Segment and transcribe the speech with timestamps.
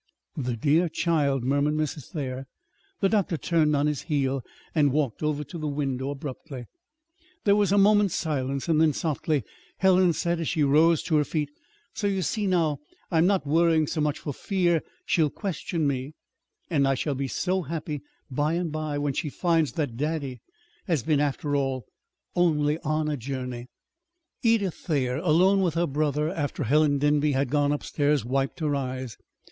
[0.35, 2.09] '""The dear child!" murmured Mrs.
[2.11, 2.47] Thayer.
[3.01, 4.41] The doctor turned on his heel
[4.73, 6.65] and walked over to the window abruptly.
[7.43, 9.43] There was a moment's silence; then softly,
[9.77, 11.51] Helen said, as she rose to her feet:
[11.93, 12.79] "So you see now
[13.11, 16.15] I'm not worrying so much for fear she will question me;
[16.67, 20.41] and I shall be so happy, by and by, when she finds that daddy
[20.87, 21.85] has been, after all,
[22.35, 23.67] only on a journey."
[24.41, 29.15] Edith Thayer, alone with her brother, after Helen Denby had gone upstairs, wiped her eyes.